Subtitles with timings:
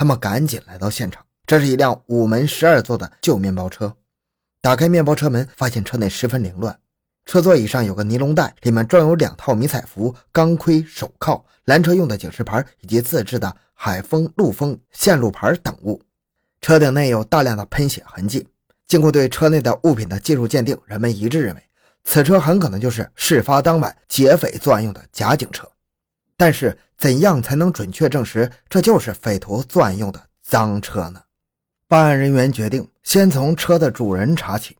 [0.00, 3.94] 他们赶紧来到现场，这是一辆五门十二座的旧面包车。
[4.62, 6.80] 打开面包车门，发现车内十分凌乱。
[7.26, 16.00] 车座椅上有个尼龙袋，里面装有两套迷彩服、钢盔、手铐、拦车用的警示牌以及自制的海风、陆风线路牌等物。
[16.62, 18.48] 车顶内有大量的喷血痕迹。
[18.86, 21.62] 经过对车内的物品的技术鉴定，人们一致认为
[22.04, 25.70] 此车很可能就是事发当晚劫匪作案用的假警车。
[26.38, 31.22] 但是，怎样才能准确证实这就是匪徒作案用的赃车呢？
[31.88, 34.76] 办案人员决定先从车的主人查起。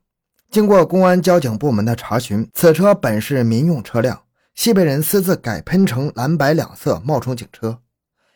[0.51, 4.21] 经过公安交警部门的查询，此车本是民用车辆，
[4.55, 7.79] 系被人私自改喷成蓝白两色，冒充警车。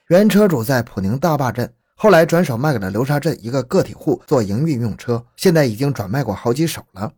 [0.09, 7.13] 原车主在普宁大坝镇，后来转手卖给了流沙镇一个个体户做营运用车，现在已经转卖过好几手了。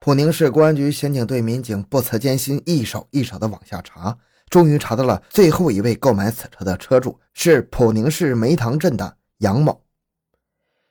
[0.00, 4.18] 普宁市公安局刑警队民警不辞艰辛，一手一手的往下查，
[4.50, 9.80] 终于查到了最后一位购买此车的车主，是普宁市梅塘镇的杨某。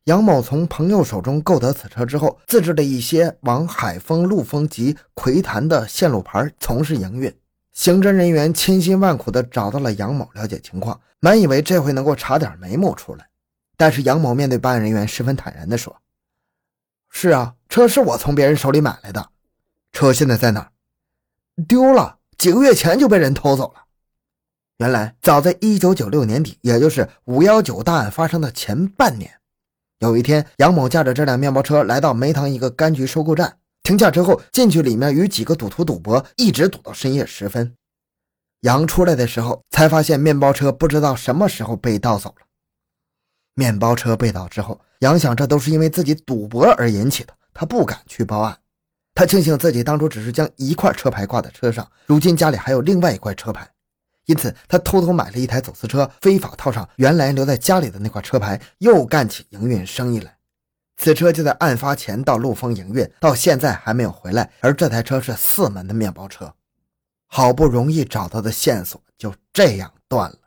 [0.06, 7.32] 杨某从朋友手中购得此车之后，自制了一些往海丰、陆丰及葵潭的线路牌，从事营运。
[7.74, 13.30] 刑侦人员千辛万苦地找到了杨某，了解情况，满以为这回能够查点眉目出来。
[13.78, 15.96] 但是杨某面对办案人员，十分坦然地说
[17.12, 19.30] ：“是啊，车是我从别人手里买来的，
[19.94, 20.72] 车现在在哪？
[21.68, 23.84] 丢了，几个月前就被人偷走了。
[24.78, 29.30] 原来，早在一九九六年底，也就是五幺九大案发生的前半年。”
[30.00, 37.76] 有一天，杨某驾着这辆面包车来到梅塘一个柑橘收购站，停下车后进去里面与几个赌徒赌博，一直赌到深夜时分。
[38.62, 42.46] 杨出来的时候才发现面包车不知道什么时候被盗走了。
[43.54, 48.58] 面包车被盗之后，杨想这都是因为自己赌博而引起的，他不敢去报案。
[49.20, 53.70] 他庆幸自己当初只是将一块车牌挂在车上，如今家里还有另外一块车牌。
[54.28, 60.38] 因此，他偷偷买了一台走私车，非法套上原来留在家里的那块车牌，又干起营运生意来。
[60.96, 64.50] 此车就在案发前到陆丰营运，到现在还没有回来。
[64.62, 66.54] 而这台车是四门的面包车，
[67.28, 70.38] 好不容易找到的线索就这样断了。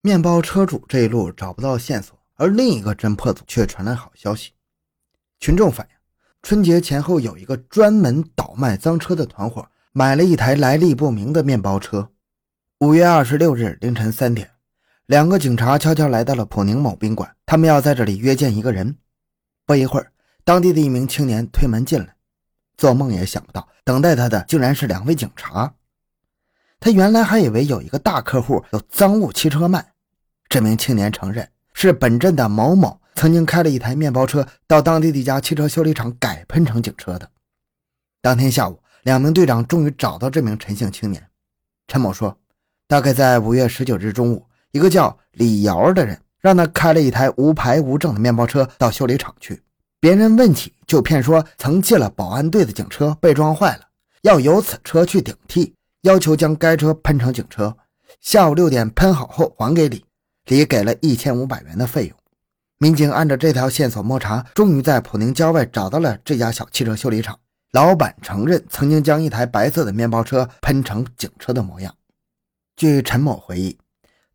[0.00, 4.52] 面包车主这一路找不到线索，而另一个侦破组却传来好消息。
[5.40, 5.96] 群众反映，
[6.42, 12.10] 春节前后有一个专门倒卖赃车的团伙，买了一台来历不明的面包车。
[12.80, 14.50] 五月二十六日凌晨三点，
[15.06, 18.96] 两个警察悄悄来到了普宁某宾馆，他们要在这里约见一个人。
[19.64, 20.10] 不一会儿，
[20.42, 22.16] 当地的一名青年推门进来，
[22.76, 25.72] 做梦也想不到，等待他的竟然是两位警察。
[26.80, 29.92] 他原来还以为有一个大客户有赃物汽车卖。
[30.48, 37.30] 这名青年承认是本镇的某某曾经开了一台面包车到当地的一家汽车修理厂改喷成警车的。
[38.20, 41.28] 当天下午，两名队长终于找到这名陈姓青年。
[41.88, 42.36] 陈某说。
[42.88, 49.62] 大概在五月十九日中午，一个叫李瑶的人让他开了一台无牌无证的面包车到修理厂去。
[49.98, 53.84] 别人问起，就骗说曾借了保安队的警车被撞坏了，
[54.20, 57.74] 要由此车去顶替，要求将该车喷成警车。
[58.20, 60.04] 下午六点喷好后还给李，
[60.44, 62.16] 李给了一千五百元的费用。
[62.82, 67.38] 民警按照这条线索摸查，终于在普宁郊外找到了这家小汽车修理厂。
[67.70, 71.94] 老板承认曾经将一台白色的面包车喷成警车的模样。
[72.74, 73.78] 据陈某回忆，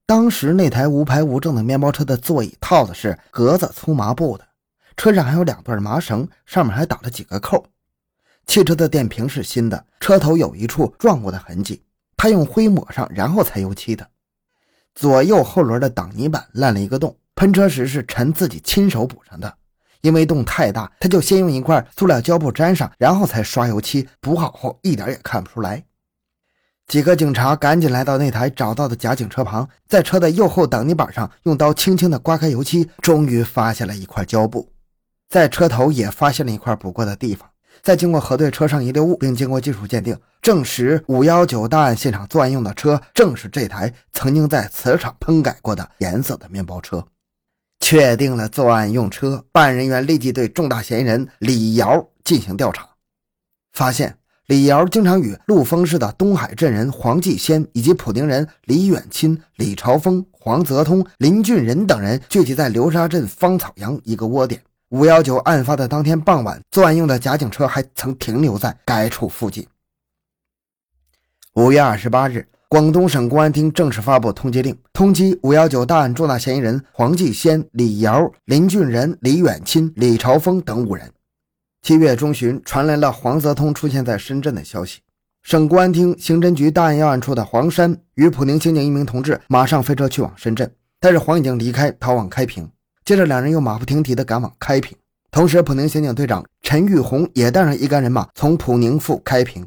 [0.06, 4.48] 当时那台无牌无证的面包车的座椅套子是格子粗麻布的，
[4.96, 7.66] 车上还有两段麻绳，上面还打了几个扣。
[8.46, 11.82] 汽车的电瓶是新的，车头有一处撞过的痕迹，
[12.16, 14.08] 他用灰抹上，然后才油漆的。
[14.96, 19.54] 左右后轮的挡泥板烂了一个洞，喷车时是陈自己亲手补上的，
[20.02, 24.10] 因为洞太大，他就先用一块塑料胶布粘上，然后才刷油漆。
[24.20, 25.84] 补好后一点也看不出来。
[26.88, 34.72] 几个警察赶紧来到那台找到的假警车旁，在车的右后挡泥板上用刀轻轻地刮开油漆，终于发现了一块胶布。
[35.30, 37.48] 在车头也发现了一块补过的地方。
[37.84, 47.06] 再经过核对车上遗留物，并经过技术鉴定，证实五幺九大案现场作案用的车正是这台曾经在此场喷改过的颜色的面包车。
[47.90, 52.90] 确定了作案用车，办案人员立即对重大嫌疑人李瑶进行调查，
[53.72, 54.18] 发现。
[54.48, 64.62] 李瑶经常与陆丰市的东海镇人黄继先以及普宁人李远钦、李朝峰、黄泽通、林俊仁等人聚集在流沙镇芳草洋一个窝点。
[64.90, 69.66] 五幺九案发的当天傍晚，作案用的假警车还曾停留在该处附近。
[71.54, 81.10] 五月二十八日，广东省公安厅正式发布通缉令，通缉五幺九大案重大嫌疑人黄继先、李瑶、林俊仁、李远钦、李朝峰等五人。
[81.82, 85.00] 七月中旬，传来了黄泽通出现在深圳的消息。
[85.44, 90.70] 省公安厅刑侦局大案要案处的黄山与普宁刑警一名同志马上飞车去往深圳。
[91.00, 92.70] 但是黄已经离开，逃往开平。
[93.06, 94.98] 接着，两人又马不停蹄地赶往开平。
[95.32, 99.66] 同时，普宁刑警队长陈玉红也带上一干人马从普宁赴开平。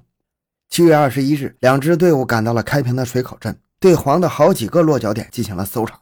[0.70, 5.98] 七月二十一日，两支队伍赶到了开平的水口镇，对黄的好几个落脚点进行了搜查。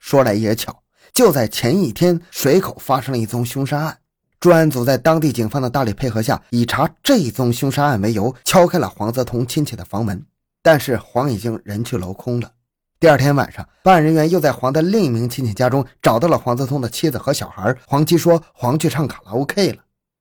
[0.00, 0.82] 说来也巧，
[1.12, 3.98] 就在前一天，水口发生了一宗凶杀案。
[4.40, 10.20] 专案组在当地警方的大力配合下，以查这一宗凶杀案为由，敲开了黄泽通亲戚的房门。
[10.64, 12.50] 但是黄已经人去楼空了。
[12.98, 17.72] 第二天晚上，办案人员又在黄的另一名亲戚家中找到了黄泽通的妻子和小孩。
[17.86, 19.78] 黄七说黄去唱卡拉 OK 了，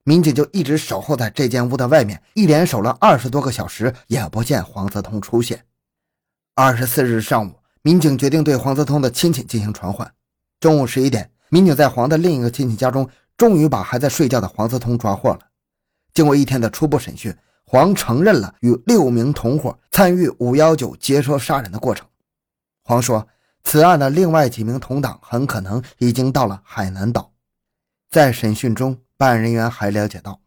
[0.08, 5.66] 民警就一直守候在这间屋的外面，一连守了二十多个小时，也不见黄泽通出现。
[6.56, 7.52] 二十四日上午，
[7.82, 10.10] 民警决定对黄泽通的亲戚进行传唤。
[10.62, 15.40] 中午十一点，民警在黄的另一个亲戚家中，终于把还在睡觉的黄泽通抓获了。
[16.14, 22.08] 经过一天的初步审讯，黄承认了与六名同伙参与五幺九劫车杀人的过程。
[22.86, 23.28] 黄说
[23.66, 27.30] ：“此案的另外几名同党很可能已经到了海南岛。”
[28.10, 30.40] 在审讯中，办案人员还了解到，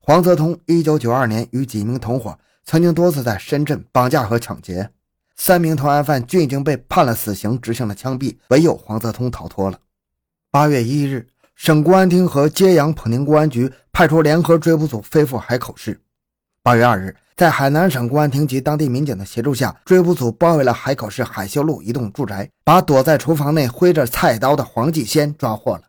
[0.00, 4.90] 黄泽通1992年与几名同伙曾经多次在深圳绑架和抢劫，
[5.36, 9.78] 三名同案犯均已经被判了死刑，执行了枪毙，唯有黄泽通逃脱了。
[10.52, 16.00] 8月1日，省公安厅和揭阳普宁公安局派出联合追捕组飞赴海口市。
[16.62, 17.16] 8月2日。
[17.36, 25.84] 在海南省公安厅及当地民警的协助下，追捕组包围了海口市海秀路一栋住宅，把躲在厨房内挥着菜刀的黄继先抓获了。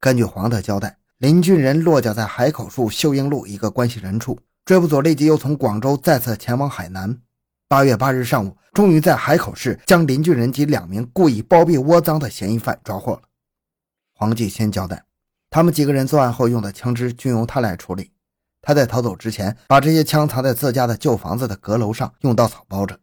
[0.00, 4.38] 根据黄的交代，林俊仁落脚在海口市秀英路一个关系人处。
[4.64, 7.20] 追捕组立即又从广州再次前往海南。
[7.68, 13.22] 八月八日上午，终于在海口市将林俊仁及两名故意包庇窝赃的嫌疑犯抓获了。
[14.12, 15.04] 黄继先交代，
[15.50, 18.10] 他们几个人作案后用的枪支均由他来处理。
[18.60, 22.98] 他在逃走之前，把这些枪藏在自家的旧房子的阁楼上，用稻草包着。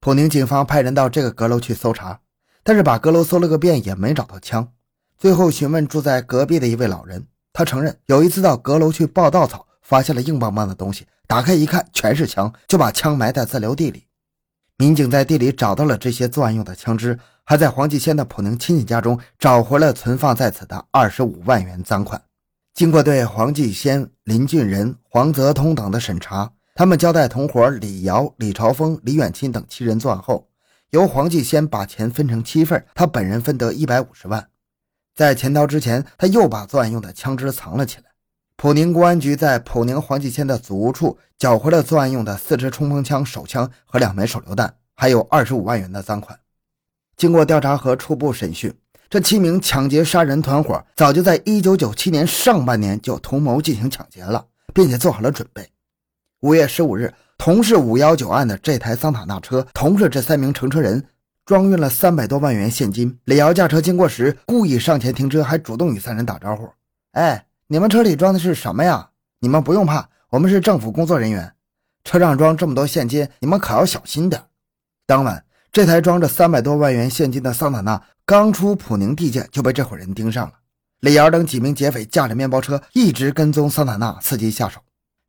[0.00, 2.20] 普宁警方派人到这个阁楼去搜查，
[2.64, 4.72] 但是把阁楼搜了个遍，也没找到枪。
[5.18, 14.04] 最后询问住在隔壁的一位老人，他承认有一次到阁楼去抱稻草，发现了硬邦邦的东西，打开一看，全是枪，就把枪埋在自留地里。
[14.76, 22.22] 民警在地里找到了这些作案用的枪支，还在黄继先的普宁亲戚家中找回了存放在此的二十五万元赃款。
[22.72, 30.46] 经过对黄继先、林俊仁、黄泽通等的审查，他们交代同伙李瑶、李朝峰、李远钦等七人作案后，
[30.90, 34.46] 由黄继先把钱分成七份，他本人分得一百五十万。
[35.18, 38.04] 在潜逃之前，他又把作案用的枪支藏了起来。
[38.56, 46.38] 普宁公安局在普宁黄继先的祖屋处缴回了作案用的四支冲锋枪、手枪和两枚手榴弹，还有二十五万元的赃款。
[47.16, 48.72] 经过调查和初步审讯。
[49.10, 55.68] 这七名抢劫杀人团伙早就在1997年上半年就同谋进行抢劫了，并且做好了准备。
[56.42, 61.04] 5月15日，同是519案的这台桑塔纳车，同是这三名乘车人，
[61.48, 63.18] 装运了三百多万元现金。
[63.24, 66.68] 李瑶驾车经过时，故意上前停车，还主动与三人打招呼
[67.16, 69.08] ：“哎，你们车里装的是什么呀？
[69.40, 71.50] 你们不用怕，我们是政府工作人员。
[72.04, 74.42] 车上装这么多现金，你们可要小心点。”
[75.08, 75.42] 当晚，
[75.72, 78.02] 这台装着三百多万元现金的桑塔纳。
[78.26, 80.52] 刚出普宁地界就被这伙人盯上了。
[81.00, 84.78] 李瑶等几名劫匪驾着面包车一直跟踪桑塔纳，伺机下手。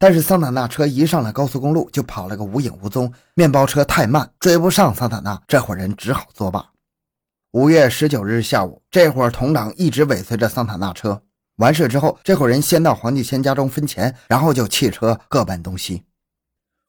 [0.01, 6.66] 但是桑塔纳车一上了高速公路就跑了个无影无踪，面包车太慢，追不上桑塔纳，这伙人只好作罢。
[7.51, 11.22] 五月十九日下午，这伙同党一直尾随着桑塔纳车。
[11.58, 16.06] 完事之后，这伙人先到黄继先家中分钱，然后就弃车各奔东西。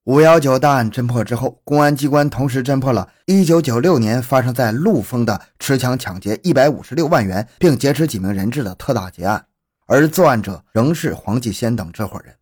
[0.05, 9.47] 五幺九大案侦破之后，公安机关同时侦破了1996年发生在陆丰的持枪抢劫156万元并劫持几名人质的特大劫案，
[9.89, 12.33] 而作案者仍是黄继先等这伙人。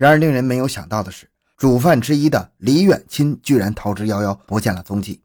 [0.00, 1.28] 然而，令人没有想到的是，
[1.58, 5.20] 主犯之一的李远钦居然逃之夭夭，不见了踪迹。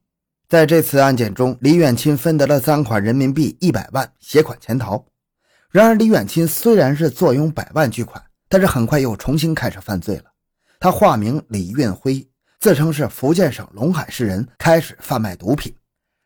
[0.50, 5.06] 在这次案件中，李远钦分得了赃款人民币一百万，携款潜逃。
[5.72, 10.26] 然而，李远钦虽然是坐拥百万巨款，但是很快又重新开始犯罪了。
[10.78, 12.28] 他化名李运辉，
[12.60, 15.74] 自称是福建省龙海市人，开始贩卖毒品。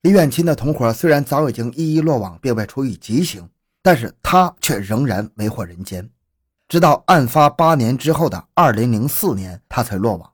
[0.01, 3.48] 李远钦的同伙虽然早已经一一落网，并被处以极刑，
[3.84, 6.10] 但是他却仍然为祸人间。
[6.69, 10.31] 直到案发八年之后的二零零四年，他才落网。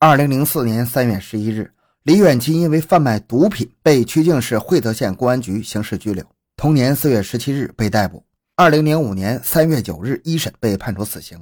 [0.00, 6.26] 二零零四年三月十一日，李远清因为贩卖毒品被曲靖市会泽县公安局刑事拘留。
[6.56, 8.26] 同年四月十七日被逮捕。
[8.56, 11.40] 二零零五年三月九日一审被判处死刑。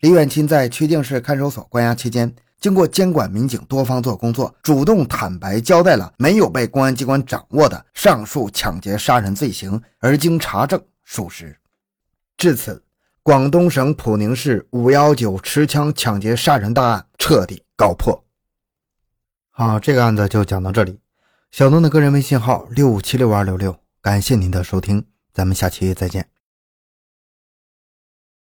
[0.00, 11.54] 李远钦在曲靖市看守所关押期间，经过监管民警多方做工作，主动坦白交代了没有被公安机关掌握的上述抢劫杀人罪行，而经查证属实。
[12.36, 12.82] 至此，
[13.24, 18.22] 广东省普宁市五幺九持枪抢劫杀人大案彻底告破。
[19.48, 21.00] 好，这个案子就讲到这里。
[21.50, 26.33] 小东的个人微信号六五七六二六六，感谢您的收听，咱们下期再见。